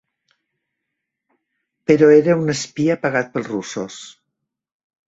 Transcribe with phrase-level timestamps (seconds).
[1.91, 4.05] Però era un espia pagat pels russos.